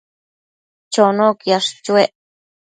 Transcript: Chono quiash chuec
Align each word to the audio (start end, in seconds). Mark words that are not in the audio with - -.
Chono 0.93 1.27
quiash 1.39 1.69
chuec 1.85 2.11